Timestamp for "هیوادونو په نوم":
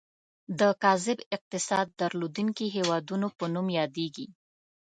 2.75-3.67